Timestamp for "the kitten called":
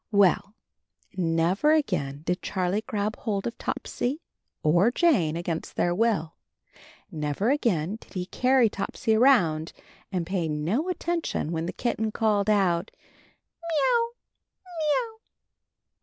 11.67-12.49